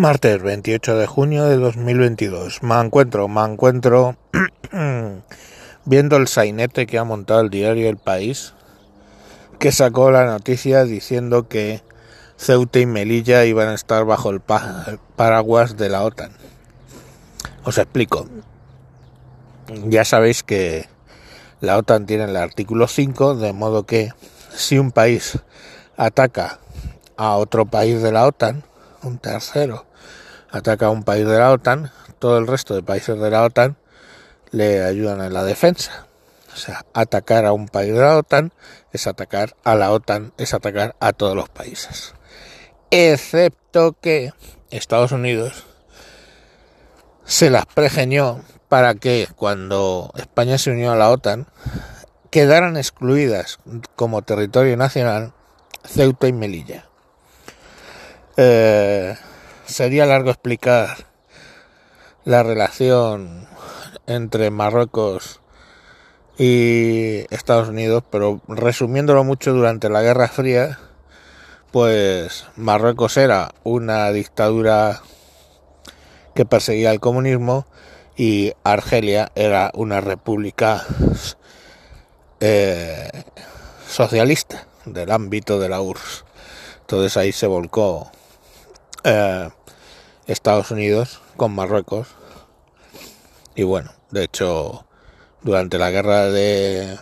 Martes 0.00 0.42
28 0.42 0.96
de 0.96 1.06
junio 1.06 1.44
de 1.44 1.58
2022. 1.58 2.62
Me 2.62 2.80
encuentro, 2.80 3.28
me 3.28 3.42
encuentro 3.42 4.16
viendo 5.84 6.16
el 6.16 6.26
sainete 6.26 6.86
que 6.86 6.96
ha 6.96 7.04
montado 7.04 7.42
el 7.42 7.50
diario 7.50 7.86
El 7.86 7.98
País, 7.98 8.54
que 9.58 9.72
sacó 9.72 10.10
la 10.10 10.24
noticia 10.24 10.84
diciendo 10.84 11.48
que 11.48 11.82
Ceuta 12.38 12.78
y 12.78 12.86
Melilla 12.86 13.44
iban 13.44 13.68
a 13.68 13.74
estar 13.74 14.06
bajo 14.06 14.30
el 14.30 14.40
paraguas 14.40 15.76
de 15.76 15.90
la 15.90 16.02
OTAN. 16.02 16.32
Os 17.64 17.76
explico. 17.76 18.26
Ya 19.84 20.06
sabéis 20.06 20.42
que 20.42 20.88
la 21.60 21.76
OTAN 21.76 22.06
tiene 22.06 22.24
el 22.24 22.36
artículo 22.38 22.88
5, 22.88 23.34
de 23.34 23.52
modo 23.52 23.84
que 23.84 24.14
si 24.48 24.78
un 24.78 24.92
país 24.92 25.40
ataca 25.98 26.58
a 27.18 27.36
otro 27.36 27.66
país 27.66 28.00
de 28.00 28.12
la 28.12 28.26
OTAN, 28.26 28.64
un 29.02 29.18
tercero 29.18 29.89
ataca 30.50 30.86
a 30.86 30.90
un 30.90 31.02
país 31.02 31.26
de 31.26 31.38
la 31.38 31.50
OTAN, 31.50 31.90
todo 32.18 32.38
el 32.38 32.46
resto 32.46 32.74
de 32.74 32.82
países 32.82 33.18
de 33.18 33.30
la 33.30 33.44
OTAN 33.44 33.76
le 34.50 34.82
ayudan 34.82 35.22
en 35.22 35.32
la 35.32 35.44
defensa. 35.44 36.06
O 36.52 36.56
sea, 36.56 36.84
atacar 36.94 37.46
a 37.46 37.52
un 37.52 37.68
país 37.68 37.92
de 37.92 38.00
la 38.00 38.16
OTAN 38.16 38.52
es 38.92 39.06
atacar 39.06 39.54
a 39.64 39.74
la 39.74 39.92
OTAN, 39.92 40.32
es 40.36 40.52
atacar 40.52 40.96
a 41.00 41.12
todos 41.12 41.36
los 41.36 41.48
países. 41.48 42.14
Excepto 42.90 43.96
que 44.00 44.32
Estados 44.70 45.12
Unidos 45.12 45.64
se 47.24 47.50
las 47.50 47.66
pregeñó 47.66 48.42
para 48.68 48.94
que 48.94 49.28
cuando 49.36 50.12
España 50.16 50.58
se 50.58 50.70
unió 50.70 50.92
a 50.92 50.96
la 50.96 51.10
OTAN 51.10 51.46
quedaran 52.30 52.76
excluidas 52.76 53.58
como 53.96 54.22
territorio 54.22 54.76
nacional 54.76 55.32
Ceuta 55.84 56.28
y 56.28 56.32
Melilla. 56.32 56.86
Eh, 58.36 59.16
sería 59.70 60.06
largo 60.06 60.30
explicar 60.30 61.06
la 62.24 62.42
relación 62.42 63.46
entre 64.06 64.50
Marruecos 64.50 65.40
y 66.38 67.24
Estados 67.30 67.68
Unidos, 67.68 68.02
pero 68.10 68.40
resumiéndolo 68.48 69.24
mucho 69.24 69.52
durante 69.52 69.88
la 69.88 70.02
Guerra 70.02 70.28
Fría, 70.28 70.78
pues 71.70 72.46
Marruecos 72.56 73.16
era 73.16 73.52
una 73.62 74.10
dictadura 74.10 75.02
que 76.34 76.44
perseguía 76.44 76.90
el 76.90 77.00
comunismo 77.00 77.66
y 78.16 78.52
Argelia 78.64 79.30
era 79.34 79.70
una 79.74 80.00
república 80.00 80.84
eh, 82.40 83.10
socialista 83.88 84.66
del 84.84 85.12
ámbito 85.12 85.58
de 85.58 85.68
la 85.68 85.80
URSS. 85.80 86.24
Entonces 86.80 87.16
ahí 87.16 87.32
se 87.32 87.46
volcó 87.46 88.10
eh, 89.04 89.48
Estados 90.30 90.70
Unidos 90.70 91.20
con 91.36 91.52
Marruecos. 91.52 92.08
Y 93.56 93.64
bueno, 93.64 93.90
de 94.10 94.24
hecho, 94.24 94.86
durante 95.42 95.76
la 95.76 95.90
guerra 95.90 96.26
de 96.26 96.98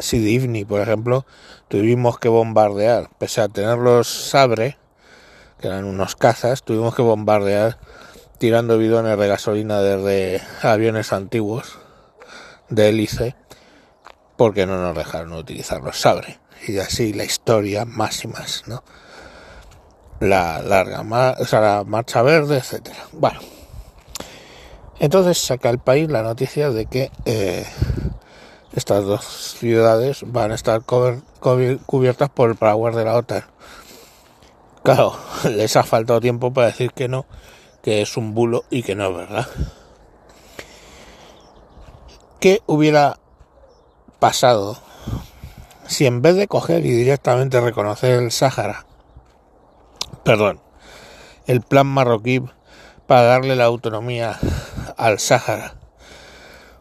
Sidifni, 0.00 0.64
por 0.64 0.80
ejemplo, 0.80 1.24
tuvimos 1.68 2.18
que 2.18 2.28
bombardear, 2.28 3.08
pese 3.18 3.40
a 3.40 3.48
tener 3.48 3.78
los 3.78 4.08
Sabre, 4.08 4.78
que 5.60 5.68
eran 5.68 5.84
unos 5.84 6.16
cazas, 6.16 6.64
tuvimos 6.64 6.94
que 6.94 7.02
bombardear 7.02 7.78
tirando 8.38 8.78
bidones 8.78 9.16
de 9.16 9.28
gasolina 9.28 9.80
desde 9.80 10.42
aviones 10.62 11.12
antiguos 11.12 11.78
de 12.68 12.88
hélice, 12.88 13.36
porque 14.36 14.66
no 14.66 14.80
nos 14.82 14.96
dejaron 14.96 15.34
utilizar 15.34 15.82
los 15.82 16.00
Sabre. 16.00 16.40
Y 16.66 16.78
así 16.78 17.12
la 17.12 17.24
historia 17.24 17.84
más 17.84 18.24
y 18.24 18.28
más, 18.28 18.64
¿no? 18.66 18.82
La 20.20 20.60
larga, 20.62 21.02
o 21.40 21.44
sea, 21.46 21.60
la 21.60 21.84
marcha 21.84 22.22
verde, 22.22 22.58
etcétera. 22.58 22.98
Bueno, 23.12 23.40
entonces 24.98 25.38
saca 25.38 25.70
el 25.70 25.78
país 25.78 26.10
la 26.10 26.22
noticia 26.22 26.70
de 26.70 26.86
que 26.86 27.10
eh, 27.24 27.66
estas 28.74 29.04
dos 29.04 29.24
ciudades 29.58 30.22
van 30.26 30.52
a 30.52 30.54
estar 30.54 30.82
cubiertas 30.82 32.28
por 32.28 32.50
el 32.50 32.56
paraguas 32.56 32.94
de 32.94 33.04
la 33.04 33.16
OTAN. 33.16 33.44
Claro, 34.82 35.16
les 35.44 35.74
ha 35.76 35.82
faltado 35.82 36.20
tiempo 36.20 36.52
para 36.52 36.68
decir 36.68 36.92
que 36.92 37.08
no, 37.08 37.24
que 37.82 38.02
es 38.02 38.16
un 38.18 38.34
bulo 38.34 38.64
y 38.68 38.82
que 38.82 38.94
no 38.94 39.08
es 39.08 39.16
verdad. 39.16 39.48
¿Qué 42.40 42.62
hubiera 42.66 43.18
pasado 44.18 44.78
si 45.86 46.06
en 46.06 46.22
vez 46.22 46.36
de 46.36 46.46
coger 46.46 46.84
y 46.84 46.90
directamente 46.90 47.60
reconocer 47.60 48.22
el 48.22 48.30
Sáhara 48.30 48.86
perdón, 50.24 50.60
el 51.46 51.60
plan 51.62 51.86
marroquí 51.86 52.42
para 53.06 53.22
darle 53.22 53.56
la 53.56 53.64
autonomía 53.64 54.38
al 54.96 55.18
Sáhara, 55.18 55.74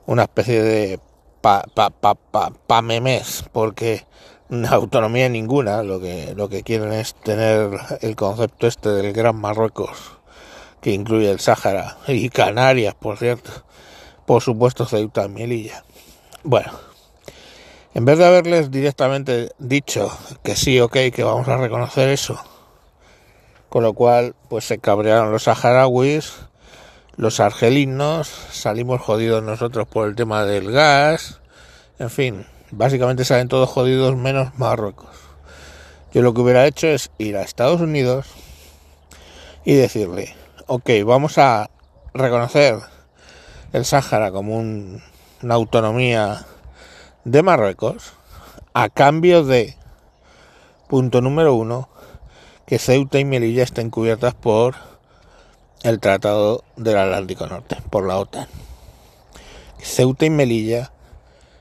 una 0.05 0.23
especie 0.23 0.61
de 0.61 0.99
pa, 1.41 1.63
pa, 1.73 1.89
pa, 1.89 2.15
pa, 2.15 2.81
memes, 2.81 3.45
porque 3.51 4.05
autonomía 4.69 5.29
ninguna, 5.29 5.83
lo 5.83 5.99
que, 5.99 6.33
lo 6.35 6.49
que 6.49 6.63
quieren 6.63 6.93
es 6.93 7.15
tener 7.15 7.71
el 8.01 8.15
concepto 8.15 8.67
este 8.67 8.89
del 8.89 9.13
Gran 9.13 9.35
Marruecos, 9.37 10.17
que 10.81 10.91
incluye 10.91 11.29
el 11.31 11.39
Sáhara 11.39 11.97
y 12.07 12.29
Canarias, 12.29 12.95
por 12.95 13.17
cierto, 13.17 13.51
por 14.25 14.41
supuesto 14.41 14.85
Ceuta 14.85 15.25
y 15.25 15.29
Melilla. 15.29 15.83
Bueno, 16.43 16.71
en 17.93 18.05
vez 18.05 18.17
de 18.17 18.25
haberles 18.25 18.71
directamente 18.71 19.49
dicho 19.57 20.11
que 20.43 20.55
sí, 20.55 20.79
ok, 20.79 20.97
que 21.13 21.23
vamos 21.23 21.47
a 21.47 21.57
reconocer 21.57 22.09
eso, 22.09 22.39
con 23.69 23.83
lo 23.83 23.93
cual 23.93 24.35
pues 24.49 24.65
se 24.65 24.79
cabrearon 24.79 25.31
los 25.31 25.43
saharauis, 25.43 26.33
los 27.15 27.39
argelinos, 27.39 28.27
salimos 28.27 29.01
jodidos 29.01 29.43
nosotros 29.43 29.87
por 29.87 30.07
el 30.07 30.15
tema 30.15 30.45
del 30.45 30.71
gas, 30.71 31.39
en 31.99 32.09
fin, 32.09 32.45
básicamente 32.71 33.25
salen 33.25 33.47
todos 33.47 33.69
jodidos 33.69 34.15
menos 34.15 34.57
Marruecos. 34.57 35.09
Yo 36.11 36.21
lo 36.21 36.33
que 36.33 36.41
hubiera 36.41 36.65
hecho 36.65 36.87
es 36.87 37.11
ir 37.17 37.37
a 37.37 37.43
Estados 37.43 37.81
Unidos 37.81 38.25
y 39.63 39.75
decirle, 39.75 40.35
ok, 40.65 40.89
vamos 41.05 41.37
a 41.37 41.69
reconocer 42.13 42.79
el 43.73 43.85
Sáhara 43.85 44.31
como 44.31 44.57
una 44.57 45.53
autonomía 45.53 46.45
de 47.25 47.43
Marruecos 47.43 48.13
a 48.73 48.89
cambio 48.89 49.43
de, 49.43 49.75
punto 50.87 51.21
número 51.21 51.53
uno, 51.53 51.89
que 52.69 52.77
Ceuta 52.77 53.17
y 53.17 53.25
Melilla 53.25 53.63
estén 53.63 53.89
cubiertas 53.89 54.35
por 54.35 54.75
el 55.81 55.99
Tratado 55.99 56.63
del 56.75 56.99
Atlántico 56.99 57.47
Norte, 57.47 57.77
por 57.89 58.05
la 58.05 58.19
OTAN. 58.19 58.47
Ceuta 59.79 60.27
y 60.27 60.29
Melilla 60.29 60.91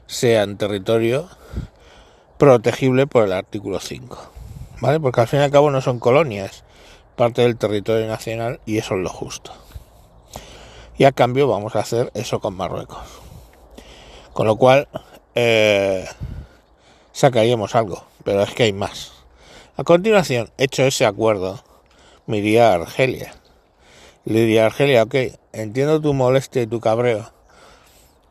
sean 0.07 0.59
territorio 0.59 1.31
protegible 2.37 3.07
por 3.07 3.25
el 3.25 3.33
artículo 3.33 3.81
5, 3.81 4.19
¿vale? 4.83 5.01
Porque 5.01 5.23
al 5.23 5.29
fin 5.29 5.41
y 5.41 5.45
al 5.45 5.51
cabo 5.51 5.71
no 5.71 5.81
son 5.81 5.99
colonias, 5.99 6.63
parte 7.17 7.41
del 7.41 7.57
territorio 7.57 8.07
nacional 8.07 8.61
y 8.67 8.77
eso 8.77 8.95
es 8.95 9.01
lo 9.01 9.09
justo. 9.09 9.55
Y 10.99 11.05
a 11.05 11.13
cambio 11.13 11.49
vamos 11.49 11.75
a 11.75 11.81
hacer 11.81 12.11
eso 12.13 12.39
con 12.41 12.55
Marruecos. 12.55 13.01
Con 14.35 14.47
lo 14.47 14.57
cual 14.57 14.89
eh, 15.35 16.07
sacaríamos 17.13 17.75
algo, 17.75 18.05
pero 18.25 18.43
es 18.43 18.53
que 18.53 18.65
hay 18.65 18.75
más. 18.75 19.18
A 19.81 19.85
continuación, 19.85 20.51
hecho 20.59 20.83
ese 20.83 21.07
acuerdo, 21.07 21.63
me 22.27 22.39
iría 22.39 22.73
a 22.73 22.75
Argelia. 22.75 23.33
Le 24.25 24.41
diría 24.41 24.65
a 24.65 24.67
Argelia, 24.67 25.05
ok, 25.05 25.15
entiendo 25.53 26.01
tu 26.01 26.15
molestia 26.15 26.63
y 26.63 26.67
tu 26.67 26.81
cabreo 26.81 27.31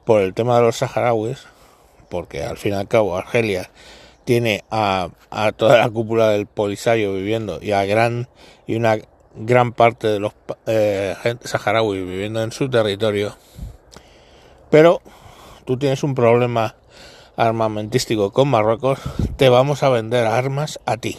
por 0.03 0.19
el 0.19 0.34
tema 0.34 0.58
de 0.58 0.63
los 0.63 0.75
saharauis, 0.75 1.46
porque 2.09 2.44
al 2.44 2.58
fin 2.58 2.74
y 2.74 2.75
al 2.75 2.90
cabo 2.90 3.16
Argelia 3.16 3.72
tiene 4.25 4.66
a, 4.72 5.08
toda 5.56 5.78
la 5.78 5.90
cúpula 5.90 6.31
del 6.31 6.47
Polisario 6.47 7.13
viviendo 7.13 7.59
y 7.62 7.72
a 7.72 7.85
gran 7.85 8.28
y 8.66 8.75
una 8.75 8.97
gran 9.34 9.72
parte 9.72 10.08
de 10.08 10.19
los 10.19 10.34
eh, 10.66 11.16
saharauis 11.46 12.05
viviendo 12.05 12.43
en 12.43 12.52
su 12.52 12.70
territorio. 12.70 13.38
Pero 14.70 15.02
tú 15.64 15.78
tienes 15.78 16.03
un 16.03 16.14
problema 16.14 16.76
armamentístico 17.38 18.32
con 18.32 18.50
Marruecos, 18.50 19.00
te 19.38 19.47
vamos 19.47 19.84
a 19.84 19.90
vender 19.90 20.26
armas 20.26 20.79
a 20.85 20.97
ti, 20.97 21.17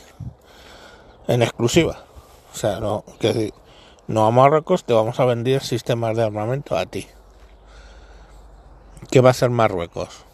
en 1.29 1.43
exclusiva. 1.43 2.05
O 2.53 2.57
sea, 2.57 2.81
no, 2.81 3.05
que 3.21 3.53
no 4.09 4.27
a 4.27 4.33
Marruecos, 4.33 4.85
te 4.85 4.95
vamos 4.95 5.21
a 5.21 5.25
vender 5.25 5.63
sistemas 5.63 6.17
de 6.17 6.25
armamento 6.25 6.77
a 6.77 6.87
ti. 6.87 7.07
¿Qué 9.11 9.21
va 9.21 9.29
a 9.29 9.31
hacer 9.31 9.51
Marruecos? 9.51 10.25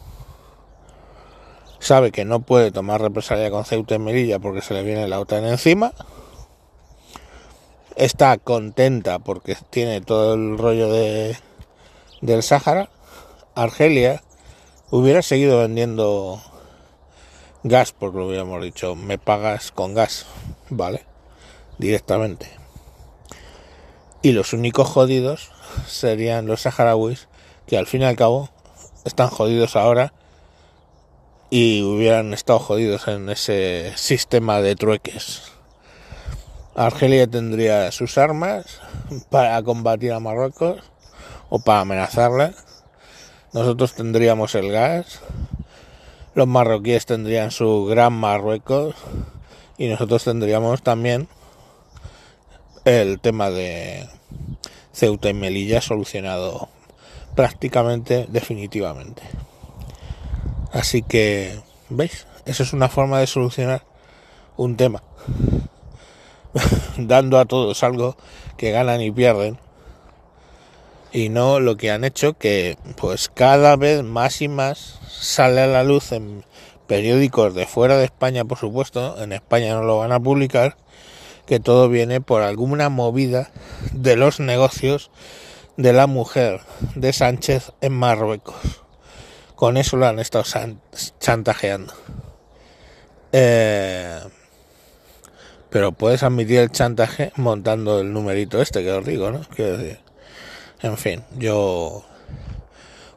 Sabe 1.79 2.11
que 2.11 2.25
no 2.25 2.39
puede 2.39 2.71
tomar 2.71 3.01
represalia 3.01 3.51
con 3.51 3.63
Ceuta 3.63 3.95
y 3.95 3.99
Melilla 3.99 4.39
porque 4.39 4.61
se 4.61 4.73
le 4.73 4.81
viene 4.81 5.07
la 5.07 5.19
OTAN 5.19 5.45
encima. 5.45 5.93
Está 7.95 8.37
contenta 8.37 9.19
porque 9.19 9.55
tiene 9.69 10.01
todo 10.01 10.33
el 10.33 10.57
rollo 10.57 10.91
de 10.91 11.37
del 12.21 12.43
Sáhara. 12.43 12.89
Argelia 13.53 14.23
hubiera 14.89 15.21
seguido 15.21 15.59
vendiendo 15.59 16.41
gas, 17.63 17.91
porque 17.91 18.17
lo 18.17 18.27
hubiéramos 18.27 18.63
dicho, 18.63 18.95
me 18.95 19.17
pagas 19.17 19.71
con 19.71 19.93
gas, 19.93 20.25
¿vale? 20.69 21.05
Directamente. 21.77 22.49
Y 24.21 24.31
los 24.31 24.53
únicos 24.53 24.87
jodidos 24.87 25.51
serían 25.87 26.47
los 26.47 26.61
saharauis, 26.61 27.27
que 27.67 27.77
al 27.77 27.87
fin 27.87 28.01
y 28.01 28.05
al 28.05 28.15
cabo 28.15 28.49
están 29.03 29.29
jodidos 29.29 29.75
ahora 29.75 30.13
y 31.49 31.83
hubieran 31.83 32.33
estado 32.33 32.59
jodidos 32.59 33.07
en 33.07 33.29
ese 33.29 33.93
sistema 33.95 34.61
de 34.61 34.75
trueques. 34.75 35.43
Argelia 36.75 37.27
tendría 37.27 37.91
sus 37.91 38.17
armas 38.17 38.81
para 39.29 39.61
combatir 39.63 40.11
a 40.11 40.19
Marruecos 40.19 40.81
o 41.49 41.59
para 41.59 41.81
amenazarla. 41.81 42.53
Nosotros 43.53 43.93
tendríamos 43.93 44.55
el 44.55 44.71
gas. 44.71 45.21
Los 46.33 46.47
marroquíes 46.47 47.05
tendrían 47.05 47.51
su 47.51 47.85
gran 47.85 48.11
Marruecos 48.11 48.95
y 49.77 49.87
nosotros 49.87 50.23
tendríamos 50.23 50.81
también 50.81 51.27
el 52.85 53.19
tema 53.19 53.49
de 53.49 54.07
Ceuta 54.93 55.29
y 55.29 55.33
Melilla 55.33 55.81
solucionado 55.81 56.69
prácticamente 57.35 58.27
definitivamente. 58.29 59.23
Así 60.71 61.01
que, 61.01 61.59
¿veis? 61.89 62.27
Eso 62.45 62.63
es 62.63 62.73
una 62.73 62.89
forma 62.89 63.19
de 63.19 63.27
solucionar 63.27 63.83
un 64.57 64.77
tema. 64.77 65.03
Dando 66.97 67.39
a 67.39 67.45
todos 67.45 67.83
algo 67.83 68.15
que 68.57 68.71
ganan 68.71 69.01
y 69.01 69.11
pierden. 69.11 69.57
Y 71.11 71.29
no 71.29 71.59
lo 71.59 71.77
que 71.77 71.91
han 71.91 72.03
hecho 72.03 72.37
que 72.37 72.77
pues 72.97 73.29
cada 73.33 73.75
vez 73.77 74.03
más 74.03 74.41
y 74.41 74.47
más 74.47 74.99
sale 75.09 75.61
a 75.61 75.67
la 75.67 75.83
luz 75.83 76.11
en 76.11 76.43
periódicos 76.87 77.53
de 77.53 77.65
fuera 77.65 77.97
de 77.97 78.05
España, 78.05 78.45
por 78.45 78.57
supuesto, 78.57 79.21
en 79.21 79.31
España 79.31 79.73
no 79.73 79.83
lo 79.83 79.97
van 79.97 80.11
a 80.11 80.19
publicar, 80.19 80.77
que 81.45 81.59
todo 81.59 81.89
viene 81.89 82.21
por 82.21 82.41
alguna 82.41 82.89
movida 82.89 83.51
de 83.91 84.15
los 84.15 84.39
negocios 84.39 85.11
de 85.77 85.93
la 85.93 86.07
mujer 86.07 86.61
de 86.95 87.13
Sánchez 87.13 87.71
en 87.81 87.93
Marruecos. 87.93 88.55
Con 89.55 89.77
eso 89.77 89.97
lo 89.97 90.07
han 90.07 90.19
estado 90.19 90.45
chantajeando. 91.19 91.93
Eh, 93.31 94.19
pero 95.69 95.91
puedes 95.91 96.23
admitir 96.23 96.59
el 96.59 96.71
chantaje 96.71 97.31
montando 97.35 97.99
el 97.99 98.13
numerito 98.13 98.61
este 98.61 98.83
que 98.83 98.91
os 98.91 99.05
digo, 99.05 99.31
¿no? 99.31 99.41
Quiero 99.55 99.77
decir. 99.77 99.99
En 100.81 100.97
fin, 100.97 101.23
yo 101.37 102.05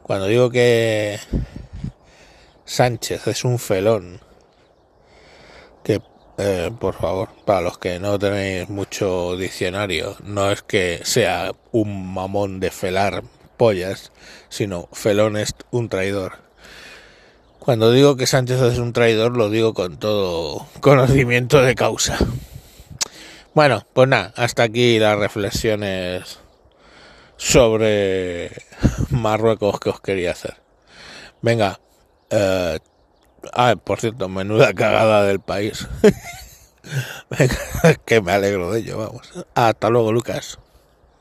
cuando 0.03 0.27
digo 0.27 0.49
que 0.49 1.19
Sánchez 2.69 3.25
es 3.25 3.45
un 3.45 3.57
felón, 3.57 4.21
que 5.83 6.03
eh, 6.37 6.69
por 6.79 6.93
favor, 6.93 7.29
para 7.43 7.61
los 7.61 7.79
que 7.79 7.99
no 7.99 8.19
tenéis 8.19 8.69
mucho 8.69 9.35
diccionario, 9.35 10.15
no 10.23 10.51
es 10.51 10.61
que 10.61 11.01
sea 11.03 11.51
un 11.71 12.13
mamón 12.13 12.59
de 12.59 12.69
felar 12.69 13.23
pollas, 13.57 14.11
sino 14.49 14.87
felón 14.93 15.35
es 15.35 15.55
un 15.71 15.89
traidor. 15.89 16.33
Cuando 17.57 17.91
digo 17.91 18.15
que 18.15 18.27
Sánchez 18.27 18.61
es 18.61 18.77
un 18.77 18.93
traidor, 18.93 19.35
lo 19.35 19.49
digo 19.49 19.73
con 19.73 19.97
todo 19.97 20.67
conocimiento 20.79 21.63
de 21.63 21.73
causa. 21.73 22.19
Bueno, 23.55 23.83
pues 23.93 24.07
nada, 24.07 24.31
hasta 24.35 24.61
aquí 24.61 24.99
las 24.99 25.17
reflexiones 25.17 26.37
sobre 27.35 28.51
Marruecos 29.09 29.79
que 29.79 29.89
os 29.89 29.99
quería 30.01 30.33
hacer. 30.33 30.57
Venga, 31.41 31.79
eh, 32.29 32.79
Ah, 33.53 33.75
por 33.81 33.99
cierto, 33.99 34.29
menuda 34.29 34.73
cagada 34.73 35.23
del 35.23 35.39
país. 35.39 35.87
que 38.05 38.21
me 38.21 38.31
alegro 38.31 38.71
de 38.71 38.79
ello, 38.79 38.97
vamos. 38.97 39.31
Hasta 39.55 39.89
luego, 39.89 40.11
Lucas. 40.11 40.59